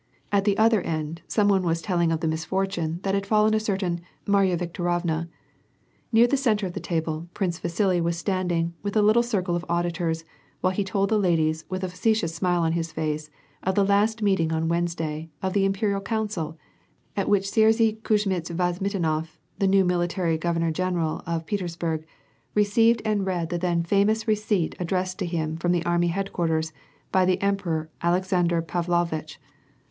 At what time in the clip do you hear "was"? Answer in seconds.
1.61-1.79, 8.01-8.17